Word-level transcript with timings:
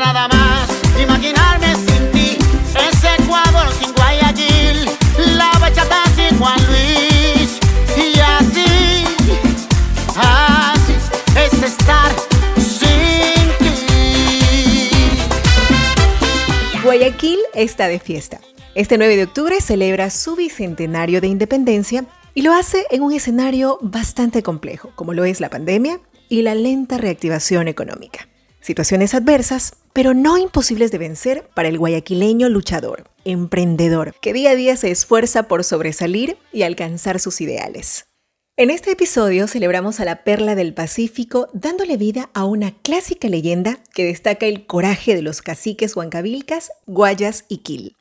nada 0.00 0.28
más 0.28 0.68
imaginarme 1.00 1.74
sin 1.74 2.10
ti. 2.12 2.38
Ese 2.74 3.14
Ecuador 3.18 3.72
sin 3.78 3.92
Guayaquil, 3.92 4.90
la 5.36 5.50
bachata 5.60 6.02
sin 6.14 6.38
Juan 6.38 6.58
Luis. 6.66 7.58
Y 7.96 8.18
así, 8.18 9.04
así 10.16 10.94
es 11.36 11.62
estar 11.62 12.10
sin 12.56 13.48
ti. 13.58 13.70
Guayaquil 16.82 17.38
está 17.54 17.88
de 17.88 17.98
fiesta. 17.98 18.40
Este 18.74 18.98
9 18.98 19.16
de 19.16 19.24
octubre 19.24 19.60
celebra 19.60 20.10
su 20.10 20.36
bicentenario 20.36 21.20
de 21.22 21.28
independencia 21.28 22.04
y 22.34 22.42
lo 22.42 22.52
hace 22.52 22.84
en 22.90 23.02
un 23.02 23.12
escenario 23.14 23.78
bastante 23.80 24.42
complejo, 24.42 24.90
como 24.94 25.14
lo 25.14 25.24
es 25.24 25.40
la 25.40 25.48
pandemia 25.48 26.00
y 26.28 26.42
la 26.42 26.54
lenta 26.54 26.98
reactivación 26.98 27.68
económica. 27.68 28.28
Situaciones 28.66 29.14
adversas, 29.14 29.74
pero 29.92 30.12
no 30.12 30.38
imposibles 30.38 30.90
de 30.90 30.98
vencer 30.98 31.48
para 31.54 31.68
el 31.68 31.78
guayaquileño 31.78 32.48
luchador, 32.48 33.04
emprendedor, 33.24 34.12
que 34.20 34.32
día 34.32 34.50
a 34.50 34.54
día 34.56 34.74
se 34.74 34.90
esfuerza 34.90 35.44
por 35.44 35.62
sobresalir 35.62 36.36
y 36.52 36.64
alcanzar 36.64 37.20
sus 37.20 37.40
ideales. 37.40 38.06
En 38.56 38.70
este 38.70 38.90
episodio 38.90 39.46
celebramos 39.46 40.00
a 40.00 40.04
la 40.04 40.24
perla 40.24 40.56
del 40.56 40.74
Pacífico 40.74 41.46
dándole 41.52 41.96
vida 41.96 42.28
a 42.34 42.44
una 42.44 42.72
clásica 42.82 43.28
leyenda 43.28 43.78
que 43.94 44.04
destaca 44.04 44.46
el 44.46 44.66
coraje 44.66 45.14
de 45.14 45.22
los 45.22 45.42
caciques 45.42 45.94
huancavilcas, 45.94 46.72
guayas 46.86 47.44
y 47.48 47.58
quil. 47.58 47.94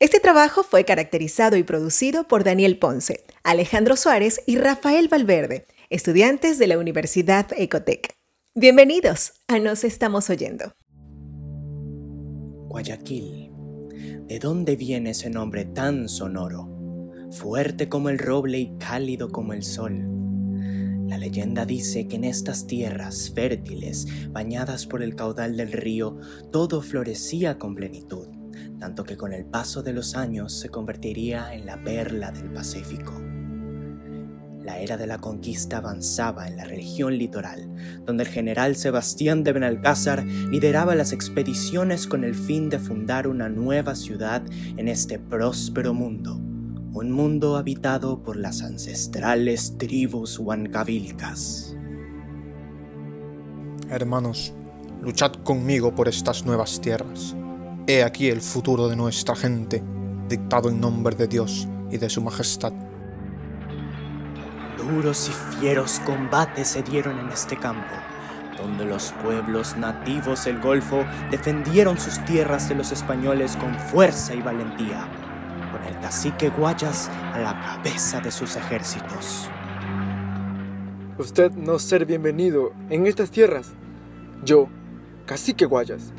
Este 0.00 0.20
trabajo 0.20 0.64
fue 0.64 0.84
caracterizado 0.84 1.56
y 1.56 1.62
producido 1.62 2.28
por 2.28 2.44
Daniel 2.44 2.76
Ponce, 2.76 3.24
Alejandro 3.42 3.96
Suárez 3.96 4.42
y 4.46 4.58
Rafael 4.58 5.08
Valverde, 5.08 5.64
estudiantes 5.88 6.58
de 6.58 6.66
la 6.66 6.76
Universidad 6.76 7.46
Ecotec. 7.56 8.19
Bienvenidos 8.56 9.34
a 9.46 9.60
Nos 9.60 9.84
Estamos 9.84 10.28
Oyendo. 10.28 10.72
Guayaquil. 12.68 13.52
¿De 14.26 14.38
dónde 14.40 14.74
viene 14.74 15.10
ese 15.10 15.30
nombre 15.30 15.66
tan 15.66 16.08
sonoro? 16.08 16.68
Fuerte 17.30 17.88
como 17.88 18.08
el 18.08 18.18
roble 18.18 18.58
y 18.58 18.76
cálido 18.76 19.30
como 19.30 19.52
el 19.52 19.62
sol. 19.62 20.04
La 21.06 21.16
leyenda 21.16 21.64
dice 21.64 22.08
que 22.08 22.16
en 22.16 22.24
estas 22.24 22.66
tierras 22.66 23.30
fértiles, 23.32 24.06
bañadas 24.30 24.86
por 24.86 25.04
el 25.04 25.14
caudal 25.14 25.56
del 25.56 25.70
río, 25.70 26.18
todo 26.50 26.82
florecía 26.82 27.56
con 27.56 27.76
plenitud 27.76 28.26
tanto 28.80 29.04
que 29.04 29.16
con 29.16 29.32
el 29.32 29.44
paso 29.44 29.82
de 29.82 29.92
los 29.92 30.16
años 30.16 30.58
se 30.58 30.70
convertiría 30.70 31.54
en 31.54 31.66
la 31.66 31.80
perla 31.82 32.32
del 32.32 32.50
Pacífico. 32.52 33.29
La 34.70 34.78
era 34.78 34.96
de 34.96 35.08
la 35.08 35.18
conquista 35.18 35.78
avanzaba 35.78 36.46
en 36.46 36.56
la 36.56 36.62
región 36.62 37.18
litoral, 37.18 37.68
donde 38.06 38.22
el 38.22 38.28
general 38.28 38.76
Sebastián 38.76 39.42
de 39.42 39.52
Benalcázar 39.52 40.24
lideraba 40.24 40.94
las 40.94 41.12
expediciones 41.12 42.06
con 42.06 42.22
el 42.22 42.36
fin 42.36 42.70
de 42.70 42.78
fundar 42.78 43.26
una 43.26 43.48
nueva 43.48 43.96
ciudad 43.96 44.44
en 44.76 44.86
este 44.86 45.18
próspero 45.18 45.92
mundo, 45.92 46.36
un 46.36 47.10
mundo 47.10 47.56
habitado 47.56 48.22
por 48.22 48.36
las 48.36 48.62
ancestrales 48.62 49.76
tribus 49.76 50.38
huancavilcas. 50.38 51.74
Hermanos, 53.88 54.54
luchad 55.02 55.32
conmigo 55.42 55.96
por 55.96 56.06
estas 56.06 56.46
nuevas 56.46 56.80
tierras 56.80 57.34
He 57.88 58.04
aquí 58.04 58.28
el 58.28 58.40
futuro 58.40 58.86
de 58.86 58.94
nuestra 58.94 59.34
gente, 59.34 59.82
dictado 60.28 60.68
en 60.68 60.78
nombre 60.78 61.16
de 61.16 61.26
Dios 61.26 61.66
y 61.90 61.98
de 61.98 62.08
su 62.08 62.22
majestad. 62.22 62.89
Duros 64.90 65.28
y 65.28 65.56
fieros 65.56 66.00
combates 66.04 66.66
se 66.66 66.82
dieron 66.82 67.16
en 67.20 67.28
este 67.28 67.56
campo, 67.56 67.94
donde 68.58 68.84
los 68.84 69.12
pueblos 69.22 69.76
nativos 69.76 70.44
del 70.44 70.60
Golfo 70.60 71.04
defendieron 71.30 71.96
sus 71.96 72.18
tierras 72.24 72.68
de 72.68 72.74
los 72.74 72.90
españoles 72.90 73.56
con 73.56 73.72
fuerza 73.74 74.34
y 74.34 74.42
valentía, 74.42 75.06
con 75.70 75.84
el 75.84 75.96
cacique 76.00 76.48
Guayas 76.48 77.08
a 77.32 77.38
la 77.38 77.60
cabeza 77.60 78.20
de 78.20 78.32
sus 78.32 78.56
ejércitos. 78.56 79.48
Usted 81.18 81.52
no 81.52 81.78
ser 81.78 82.04
bienvenido 82.04 82.72
en 82.88 83.06
estas 83.06 83.30
tierras. 83.30 83.72
Yo, 84.42 84.68
cacique 85.24 85.66
Guayas, 85.66 86.12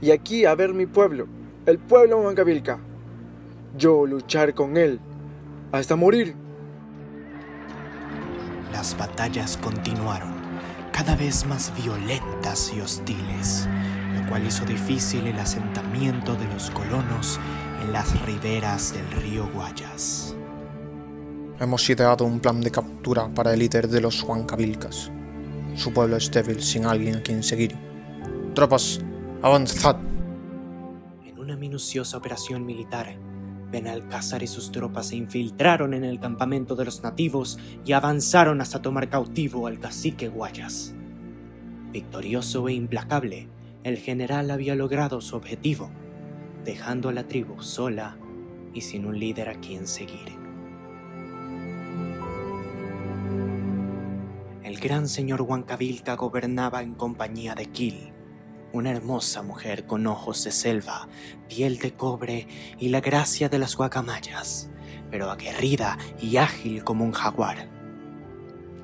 y 0.00 0.12
aquí 0.12 0.46
a 0.46 0.54
ver 0.54 0.72
mi 0.72 0.86
pueblo, 0.86 1.26
el 1.66 1.78
pueblo 1.78 2.22
Huancavilca. 2.22 2.78
Yo 3.76 4.06
luchar 4.06 4.54
con 4.54 4.78
él 4.78 4.98
hasta 5.72 5.94
morir. 5.94 6.43
Las 8.74 8.98
batallas 8.98 9.56
continuaron, 9.56 10.32
cada 10.92 11.14
vez 11.14 11.46
más 11.46 11.72
violentas 11.80 12.72
y 12.76 12.80
hostiles, 12.80 13.68
lo 14.16 14.28
cual 14.28 14.44
hizo 14.48 14.64
difícil 14.64 15.28
el 15.28 15.38
asentamiento 15.38 16.34
de 16.34 16.48
los 16.48 16.72
colonos 16.72 17.38
en 17.80 17.92
las 17.92 18.20
riberas 18.26 18.92
del 18.92 19.08
río 19.22 19.48
Guayas. 19.54 20.34
Hemos 21.60 21.88
ideado 21.88 22.24
un 22.24 22.40
plan 22.40 22.60
de 22.60 22.72
captura 22.72 23.32
para 23.32 23.52
el 23.52 23.60
líder 23.60 23.86
de 23.86 24.00
los 24.00 24.20
Huancavilcas. 24.24 25.08
Su 25.76 25.92
pueblo 25.92 26.16
es 26.16 26.28
débil 26.32 26.60
sin 26.60 26.84
alguien 26.84 27.14
a 27.14 27.22
quien 27.22 27.44
seguir. 27.44 27.76
Tropas, 28.56 29.00
Avanzad. 29.40 29.98
En 31.24 31.38
una 31.38 31.54
minuciosa 31.54 32.16
operación 32.16 32.66
militar, 32.66 33.16
Benalcázar 33.74 34.44
y 34.44 34.46
sus 34.46 34.70
tropas 34.70 35.08
se 35.08 35.16
infiltraron 35.16 35.94
en 35.94 36.04
el 36.04 36.20
campamento 36.20 36.76
de 36.76 36.84
los 36.84 37.02
nativos 37.02 37.58
y 37.84 37.90
avanzaron 37.90 38.60
hasta 38.60 38.80
tomar 38.80 39.08
cautivo 39.08 39.66
al 39.66 39.80
cacique 39.80 40.28
Guayas. 40.28 40.94
Victorioso 41.90 42.68
e 42.68 42.74
implacable, 42.74 43.48
el 43.82 43.98
general 43.98 44.52
había 44.52 44.76
logrado 44.76 45.20
su 45.20 45.34
objetivo, 45.34 45.90
dejando 46.64 47.08
a 47.08 47.12
la 47.12 47.26
tribu 47.26 47.62
sola 47.62 48.16
y 48.72 48.82
sin 48.82 49.06
un 49.06 49.18
líder 49.18 49.48
a 49.48 49.54
quien 49.54 49.88
seguir. 49.88 50.38
El 54.62 54.78
gran 54.78 55.08
señor 55.08 55.42
Huancavilca 55.42 56.14
gobernaba 56.14 56.80
en 56.84 56.94
compañía 56.94 57.56
de 57.56 57.66
Kil, 57.66 58.13
una 58.74 58.90
hermosa 58.90 59.42
mujer 59.42 59.86
con 59.86 60.04
ojos 60.08 60.42
de 60.42 60.50
selva, 60.50 61.08
piel 61.48 61.78
de 61.78 61.92
cobre 61.92 62.48
y 62.78 62.88
la 62.88 63.00
gracia 63.00 63.48
de 63.48 63.60
las 63.60 63.76
guacamayas, 63.76 64.68
pero 65.12 65.30
aguerrida 65.30 65.96
y 66.20 66.38
ágil 66.38 66.82
como 66.82 67.04
un 67.04 67.12
jaguar. 67.12 67.68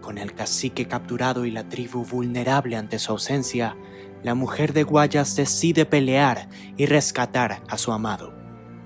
Con 0.00 0.18
el 0.18 0.32
cacique 0.32 0.86
capturado 0.86 1.44
y 1.44 1.50
la 1.50 1.68
tribu 1.68 2.04
vulnerable 2.04 2.76
ante 2.76 3.00
su 3.00 3.10
ausencia, 3.10 3.76
la 4.22 4.36
mujer 4.36 4.72
de 4.74 4.84
Guayas 4.84 5.34
decide 5.34 5.84
pelear 5.86 6.48
y 6.76 6.86
rescatar 6.86 7.60
a 7.66 7.76
su 7.76 7.90
amado, 7.90 8.32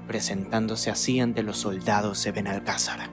presentándose 0.06 0.91
así 0.91 1.21
ante 1.21 1.42
los 1.42 1.59
soldados 1.59 2.25
de 2.25 2.32
Benalcázar. 2.32 3.10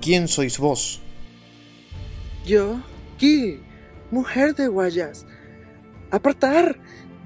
¿Quién 0.00 0.28
sois 0.28 0.58
vos? 0.58 1.00
Yo, 2.46 2.80
Gil, 3.18 3.64
mujer 4.12 4.54
de 4.54 4.68
Guayas, 4.68 5.26
¡Apartar! 6.10 6.78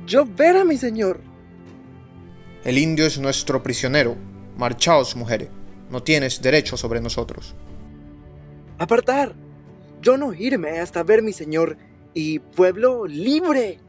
¡Yo 0.06 0.24
ver 0.24 0.56
a 0.56 0.64
mi 0.64 0.76
señor! 0.78 1.20
El 2.64 2.78
indio 2.78 3.06
es 3.06 3.18
nuestro 3.18 3.62
prisionero. 3.62 4.16
Marchaos, 4.56 5.16
mujeres. 5.16 5.50
No 5.90 6.02
tienes 6.02 6.40
derecho 6.40 6.76
sobre 6.76 7.00
nosotros. 7.00 7.54
¡Apartar! 8.78 9.34
Yo 10.00 10.16
no 10.16 10.32
irme 10.32 10.80
hasta 10.80 11.02
ver 11.02 11.22
mi 11.22 11.32
señor 11.32 11.76
y 12.14 12.38
pueblo 12.38 13.06
libre. 13.06 13.80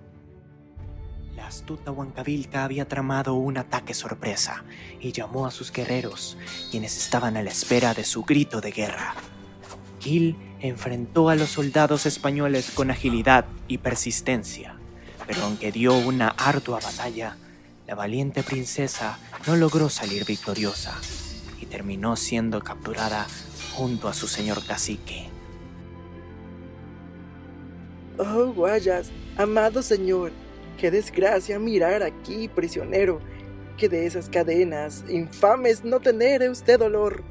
La 1.36 1.48
astuta 1.48 1.92
Huancavilca 1.92 2.66
había 2.66 2.86
tramado 2.86 3.36
un 3.36 3.58
ataque 3.58 3.94
sorpresa 3.94 4.66
y 5.00 5.14
llamó 5.14 5.46
a 5.46 5.52
sus 5.52 5.72
guerreros, 5.72 6.38
quienes 6.70 6.98
estaban 6.98 7.38
a 7.38 7.44
la 7.44 7.50
espera 7.50 7.94
de 7.94 8.04
su 8.04 8.24
grito 8.24 8.60
de 8.60 8.72
guerra. 8.72 9.16
Gil 10.00 10.36
enfrentó 10.60 11.30
a 11.30 11.36
los 11.36 11.50
soldados 11.50 12.06
españoles 12.06 12.72
con 12.72 12.92
agilidad 12.92 13.46
y 13.68 13.78
persistencia 13.78 14.81
pero 15.32 15.46
aunque 15.46 15.72
dio 15.72 15.98
una 15.98 16.28
ardua 16.28 16.82
batalla, 16.82 17.38
la 17.88 17.96
valiente 17.96 18.44
princesa 18.44 19.18
no 19.48 19.56
logró 19.56 19.88
salir 19.88 20.26
victoriosa 20.26 21.00
y 21.62 21.68
terminó 21.68 22.18
siendo 22.18 22.60
capturada 22.60 23.26
junto 23.74 24.10
a 24.10 24.14
su 24.14 24.28
señor 24.28 24.66
cacique. 24.66 25.30
Oh, 28.18 28.52
Guayas, 28.52 29.10
amado 29.38 29.82
señor, 29.82 30.34
qué 30.78 30.92
desgracia 30.92 31.58
mirar 31.60 32.04
aquí 32.04 32.50
prisionero, 32.50 33.22
que 33.78 33.88
de 33.88 34.06
esas 34.06 34.28
cadenas 34.28 35.06
infames 35.08 35.86
no 35.86 36.02
tener 36.02 36.50
usted 36.50 36.78
dolor. 36.78 37.24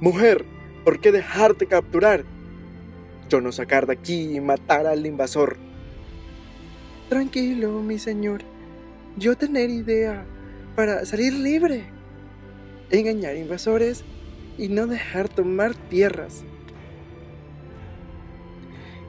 Mujer, 0.00 0.44
¿por 0.84 1.00
qué 1.00 1.10
dejarte 1.10 1.66
capturar? 1.66 2.26
Yo 3.30 3.40
no 3.40 3.50
sacar 3.50 3.86
de 3.86 3.94
aquí 3.94 4.36
y 4.36 4.40
matar 4.42 4.86
al 4.86 5.06
invasor. 5.06 5.68
Tranquilo, 7.08 7.80
mi 7.80 7.98
señor. 7.98 8.42
Yo 9.16 9.36
tener 9.36 9.70
idea 9.70 10.26
para 10.76 11.06
salir 11.06 11.32
libre. 11.32 11.86
Engañar 12.90 13.36
invasores 13.36 14.04
y 14.58 14.68
no 14.68 14.86
dejar 14.86 15.28
tomar 15.28 15.74
tierras. 15.74 16.44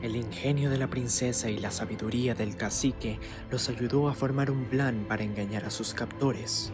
El 0.02 0.16
ingenio 0.16 0.70
de 0.70 0.78
la 0.78 0.88
princesa 0.88 1.50
y 1.50 1.58
la 1.58 1.72
sabiduría 1.72 2.36
del 2.36 2.56
cacique 2.56 3.20
los 3.52 3.68
ayudó 3.68 4.08
a 4.08 4.14
formar 4.14 4.50
un 4.50 4.64
plan 4.64 5.06
para 5.10 5.24
engañar 5.24 5.66
a 5.66 5.70
sus 5.70 5.94
captores. 5.94 6.72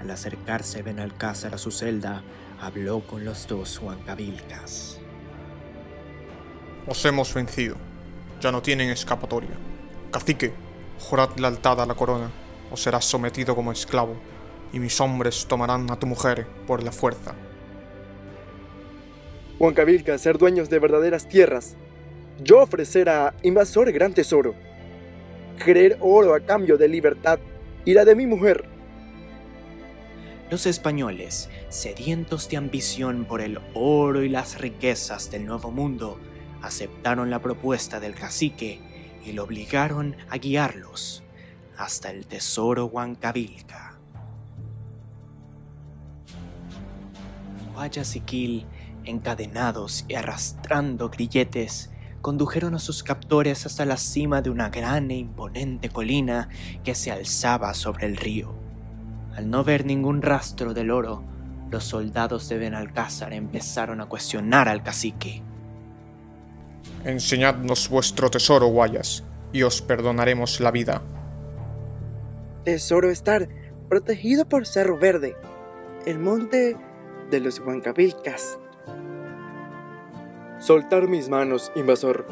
Al 0.00 0.10
acercarse 0.12 0.82
Benalcázar 0.82 1.54
a 1.54 1.58
su 1.58 1.72
celda, 1.72 2.22
habló 2.60 3.04
con 3.04 3.24
los 3.24 3.48
dos 3.48 3.80
huancabilcas. 3.80 5.00
Os 6.86 7.04
hemos 7.04 7.34
vencido. 7.34 7.76
Ya 8.40 8.52
no 8.52 8.62
tienen 8.62 8.90
escapatoria. 8.90 9.71
Cacique, 10.12 10.52
jurad 11.00 11.30
lealtad 11.38 11.80
a 11.80 11.86
la 11.86 11.94
corona, 11.94 12.30
o 12.70 12.76
serás 12.76 13.06
sometido 13.06 13.56
como 13.56 13.72
esclavo, 13.72 14.14
y 14.70 14.78
mis 14.78 15.00
hombres 15.00 15.46
tomarán 15.46 15.90
a 15.90 15.98
tu 15.98 16.06
mujer 16.06 16.46
por 16.66 16.82
la 16.82 16.92
fuerza. 16.92 17.34
Huancabilcas, 19.58 20.20
ser 20.20 20.36
dueños 20.36 20.68
de 20.68 20.78
verdaderas 20.78 21.26
tierras, 21.28 21.76
yo 22.42 22.60
ofrecer 22.60 23.08
a 23.08 23.34
invasor 23.42 23.90
gran 23.90 24.12
tesoro, 24.12 24.54
creer 25.58 25.96
oro 26.00 26.34
a 26.34 26.40
cambio 26.40 26.76
de 26.76 26.88
libertad 26.88 27.38
y 27.86 27.94
la 27.94 28.04
de 28.04 28.14
mi 28.14 28.26
mujer. 28.26 28.66
Los 30.50 30.66
españoles, 30.66 31.48
sedientos 31.70 32.50
de 32.50 32.58
ambición 32.58 33.24
por 33.24 33.40
el 33.40 33.60
oro 33.72 34.22
y 34.22 34.28
las 34.28 34.60
riquezas 34.60 35.30
del 35.30 35.46
Nuevo 35.46 35.70
Mundo, 35.70 36.20
aceptaron 36.60 37.30
la 37.30 37.38
propuesta 37.38 37.98
del 37.98 38.14
cacique 38.14 38.91
y 39.24 39.32
lo 39.32 39.44
obligaron 39.44 40.16
a 40.30 40.38
guiarlos 40.38 41.22
hasta 41.76 42.10
el 42.10 42.26
tesoro 42.26 42.86
Huancavilca. 42.86 43.98
Guayasiquil, 47.74 48.66
encadenados 49.04 50.04
y 50.08 50.14
arrastrando 50.14 51.08
grilletes, 51.08 51.90
condujeron 52.20 52.74
a 52.74 52.78
sus 52.78 53.02
captores 53.02 53.66
hasta 53.66 53.84
la 53.84 53.96
cima 53.96 54.42
de 54.42 54.50
una 54.50 54.70
gran 54.70 55.10
e 55.10 55.16
imponente 55.16 55.88
colina 55.88 56.48
que 56.84 56.94
se 56.94 57.10
alzaba 57.10 57.74
sobre 57.74 58.06
el 58.06 58.16
río. 58.16 58.54
Al 59.34 59.50
no 59.50 59.64
ver 59.64 59.84
ningún 59.84 60.22
rastro 60.22 60.74
del 60.74 60.90
oro, 60.90 61.24
los 61.70 61.84
soldados 61.84 62.48
de 62.48 62.58
Benalcázar 62.58 63.32
empezaron 63.32 64.00
a 64.00 64.06
cuestionar 64.06 64.68
al 64.68 64.82
cacique. 64.82 65.42
Enseñadnos 67.04 67.88
vuestro 67.88 68.30
tesoro, 68.30 68.68
Guayas, 68.68 69.24
y 69.52 69.64
os 69.64 69.82
perdonaremos 69.82 70.60
la 70.60 70.70
vida. 70.70 71.02
Tesoro 72.64 73.10
estar 73.10 73.48
protegido 73.88 74.48
por 74.48 74.66
Cerro 74.66 74.96
Verde, 74.98 75.36
el 76.06 76.20
monte 76.20 76.76
de 77.30 77.40
los 77.40 77.58
Huancavilcas. 77.58 78.58
Soltar 80.60 81.08
mis 81.08 81.28
manos, 81.28 81.72
invasor. 81.74 82.24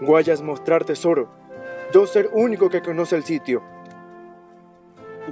Guayas 0.00 0.42
mostrar 0.42 0.84
tesoro. 0.84 1.30
Yo 1.94 2.08
ser 2.08 2.28
único 2.32 2.70
que 2.70 2.82
conoce 2.82 3.14
el 3.14 3.22
sitio. 3.22 3.62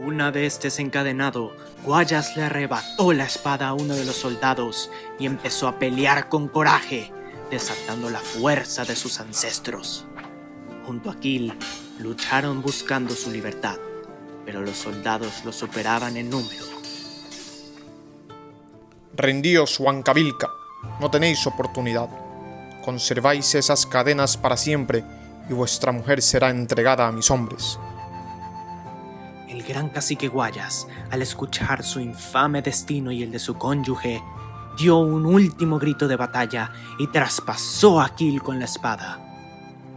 Una 0.06 0.30
vez 0.30 0.60
desencadenado, 0.60 1.56
Guayas 1.84 2.36
le 2.36 2.44
arrebató 2.44 3.12
la 3.12 3.24
espada 3.24 3.68
a 3.68 3.74
uno 3.74 3.96
de 3.96 4.04
los 4.04 4.14
soldados 4.14 4.92
y 5.18 5.26
empezó 5.26 5.66
a 5.66 5.80
pelear 5.80 6.28
con 6.28 6.46
coraje, 6.46 7.10
desatando 7.50 8.10
la 8.10 8.20
fuerza 8.20 8.84
de 8.84 8.96
sus 8.96 9.20
ancestros. 9.20 10.06
Junto 10.86 11.10
a 11.10 11.16
Kill, 11.18 11.52
lucharon 11.98 12.62
buscando 12.62 13.14
su 13.14 13.30
libertad, 13.30 13.76
pero 14.44 14.62
los 14.62 14.76
soldados 14.76 15.44
lo 15.44 15.52
superaban 15.52 16.16
en 16.16 16.30
número. 16.30 16.64
Rendíos, 19.14 19.80
Huancavilca, 19.80 20.48
no 21.00 21.10
tenéis 21.10 21.46
oportunidad. 21.46 22.08
Conserváis 22.84 23.54
esas 23.54 23.84
cadenas 23.84 24.36
para 24.36 24.56
siempre 24.56 25.04
y 25.50 25.52
vuestra 25.52 25.92
mujer 25.92 26.22
será 26.22 26.50
entregada 26.50 27.08
a 27.08 27.12
mis 27.12 27.30
hombres. 27.30 27.78
El 29.48 29.62
gran 29.62 29.88
cacique 29.88 30.28
Guayas, 30.28 30.86
al 31.10 31.22
escuchar 31.22 31.82
su 31.82 32.00
infame 32.00 32.62
destino 32.62 33.10
y 33.10 33.22
el 33.22 33.32
de 33.32 33.38
su 33.38 33.54
cónyuge, 33.54 34.22
dio 34.78 34.98
un 34.98 35.26
último 35.26 35.80
grito 35.80 36.06
de 36.06 36.14
batalla 36.14 36.70
y 36.98 37.08
traspasó 37.08 38.00
a 38.00 38.06
Aquil 38.06 38.40
con 38.42 38.60
la 38.60 38.64
espada. 38.64 39.18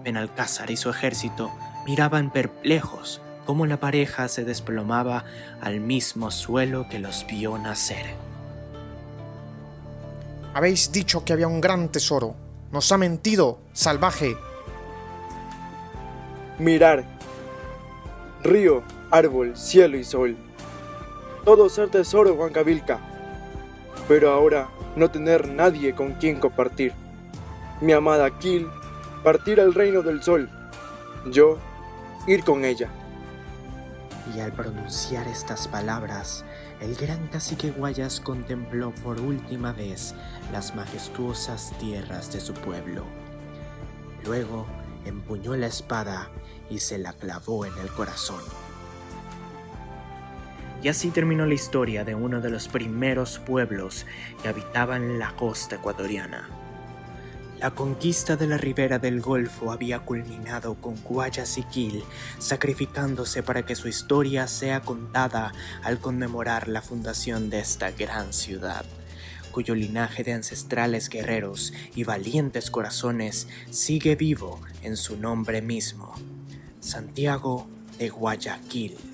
Benalcázar 0.04 0.72
y 0.72 0.78
su 0.78 0.90
ejército 0.90 1.52
miraban 1.86 2.32
perplejos 2.32 3.22
cómo 3.46 3.68
la 3.68 3.80
pareja 3.80 4.28
se 4.28 4.44
desplomaba 4.44 5.24
al 5.62 5.82
mismo 5.82 6.32
suelo 6.32 6.88
que 6.90 6.98
los 6.98 7.28
vio 7.28 7.60
nacer. 7.60 8.16
Habéis 10.56 10.92
dicho 10.92 11.24
que 11.24 11.34
había 11.34 11.48
un 11.48 11.62
gran 11.62 11.90
tesoro. 11.90 12.36
Nos 12.72 12.92
ha 12.92 12.98
mentido, 12.98 13.60
salvaje. 13.74 14.36
Mirar. 16.58 17.06
Río, 18.44 18.82
árbol, 19.12 19.56
cielo 19.56 19.98
y 19.98 20.04
sol. 20.04 20.36
Todo 21.46 21.70
ser 21.70 21.90
tesoro, 21.90 22.34
Huancavilca. 22.34 23.11
Pero 24.08 24.32
ahora 24.32 24.70
no 24.96 25.10
tener 25.10 25.48
nadie 25.48 25.94
con 25.94 26.14
quien 26.14 26.40
compartir. 26.40 26.94
Mi 27.80 27.94
amada 27.94 28.30
Kill, 28.40 28.68
partir 29.24 29.60
al 29.60 29.74
reino 29.74 30.02
del 30.02 30.22
sol. 30.22 30.50
Yo, 31.32 31.58
ir 32.28 32.44
con 32.44 32.66
ella. 32.66 32.90
Y 34.36 34.40
al 34.40 34.52
pronunciar 34.52 35.28
estas 35.28 35.68
palabras, 35.68 36.46
el 36.80 36.96
gran 36.96 37.28
cacique 37.28 37.72
Guayas 37.72 38.20
contempló 38.20 38.92
por 39.04 39.20
última 39.20 39.72
vez 39.72 40.16
las 40.52 40.76
majestuosas 40.76 41.74
tierras 41.80 42.32
de 42.32 42.40
su 42.40 42.54
pueblo. 42.54 43.06
Luego 44.26 44.66
empuñó 45.06 45.56
la 45.56 45.68
espada 45.68 46.30
y 46.70 46.80
se 46.80 46.98
la 46.98 47.14
clavó 47.14 47.66
en 47.66 47.78
el 47.80 47.90
corazón. 47.90 48.42
Y 50.84 50.88
así 50.88 51.12
terminó 51.12 51.46
la 51.46 51.54
historia 51.54 52.04
de 52.04 52.16
uno 52.16 52.42
de 52.42 52.50
los 52.50 52.68
primeros 52.68 53.40
pueblos 53.40 54.06
que 54.42 54.50
habitaban 54.50 55.20
la 55.20 55.36
costa 55.36 55.76
ecuatoriana. 55.76 56.50
La 57.62 57.70
conquista 57.70 58.36
de 58.38 58.48
la 58.48 58.58
ribera 58.58 58.98
del 58.98 59.22
Golfo 59.22 59.72
había 59.72 60.00
culminado 60.00 60.74
con 60.74 60.96
Guayaquil 60.96 62.04
sacrificándose 62.40 63.44
para 63.44 63.64
que 63.68 63.76
su 63.76 63.88
historia 63.88 64.48
sea 64.48 64.82
contada 64.82 65.52
al 65.84 66.00
conmemorar 66.00 66.68
la 66.68 66.82
fundación 66.82 67.52
de 67.52 67.60
esta 67.60 67.92
gran 67.92 68.34
ciudad, 68.34 68.84
cuyo 69.52 69.76
linaje 69.76 70.24
de 70.24 70.34
ancestrales 70.34 71.08
guerreros 71.08 71.72
y 71.94 72.04
valientes 72.04 72.72
corazones 72.72 73.48
sigue 73.70 74.16
vivo 74.16 74.60
en 74.82 74.98
su 74.98 75.18
nombre 75.18 75.62
mismo, 75.62 76.16
Santiago 76.80 77.68
de 78.00 78.10
Guayaquil. 78.10 79.11